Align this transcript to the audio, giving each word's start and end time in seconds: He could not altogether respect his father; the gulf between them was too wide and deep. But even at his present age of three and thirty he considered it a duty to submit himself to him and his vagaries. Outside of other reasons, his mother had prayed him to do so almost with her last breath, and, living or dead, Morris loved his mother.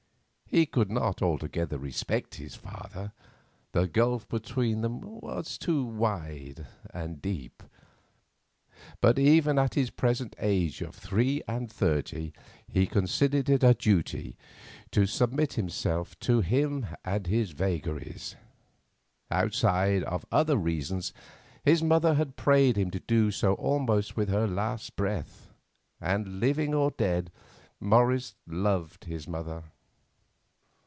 He 0.53 0.65
could 0.65 0.91
not 0.91 1.21
altogether 1.21 1.77
respect 1.77 2.35
his 2.35 2.55
father; 2.55 3.13
the 3.71 3.87
gulf 3.87 4.27
between 4.27 4.81
them 4.81 4.99
was 4.99 5.57
too 5.57 5.85
wide 5.85 6.67
and 6.93 7.21
deep. 7.21 7.63
But 8.99 9.17
even 9.17 9.57
at 9.57 9.75
his 9.75 9.91
present 9.91 10.35
age 10.39 10.81
of 10.81 10.93
three 10.93 11.41
and 11.47 11.71
thirty 11.71 12.33
he 12.67 12.85
considered 12.85 13.47
it 13.47 13.63
a 13.63 13.73
duty 13.73 14.35
to 14.91 15.05
submit 15.05 15.53
himself 15.53 16.19
to 16.19 16.41
him 16.41 16.85
and 17.05 17.27
his 17.27 17.51
vagaries. 17.51 18.35
Outside 19.31 20.03
of 20.03 20.25
other 20.33 20.57
reasons, 20.57 21.13
his 21.63 21.81
mother 21.81 22.15
had 22.15 22.35
prayed 22.35 22.75
him 22.75 22.91
to 22.91 22.99
do 22.99 23.31
so 23.31 23.53
almost 23.53 24.17
with 24.17 24.27
her 24.27 24.47
last 24.47 24.97
breath, 24.97 25.47
and, 26.01 26.41
living 26.41 26.73
or 26.73 26.91
dead, 26.91 27.31
Morris 27.79 28.35
loved 28.45 29.05
his 29.05 29.29
mother. 29.29 29.63